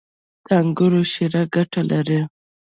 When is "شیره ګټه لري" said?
1.11-2.21